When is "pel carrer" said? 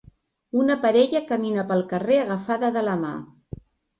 1.73-2.17